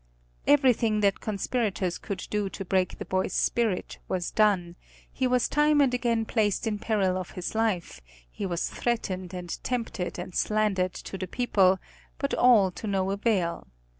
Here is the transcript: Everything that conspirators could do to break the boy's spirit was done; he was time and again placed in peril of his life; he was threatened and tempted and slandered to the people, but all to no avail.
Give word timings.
Everything 0.47 1.01
that 1.01 1.19
conspirators 1.21 1.99
could 1.99 2.25
do 2.31 2.49
to 2.49 2.65
break 2.65 2.97
the 2.97 3.05
boy's 3.05 3.33
spirit 3.33 3.99
was 4.07 4.31
done; 4.31 4.75
he 5.13 5.27
was 5.27 5.47
time 5.47 5.79
and 5.79 5.93
again 5.93 6.25
placed 6.25 6.65
in 6.65 6.79
peril 6.79 7.15
of 7.15 7.29
his 7.37 7.53
life; 7.53 8.01
he 8.27 8.43
was 8.47 8.67
threatened 8.67 9.31
and 9.31 9.63
tempted 9.63 10.17
and 10.17 10.33
slandered 10.33 10.95
to 10.95 11.19
the 11.19 11.27
people, 11.27 11.77
but 12.17 12.33
all 12.33 12.71
to 12.71 12.87
no 12.87 13.11
avail. 13.11 13.67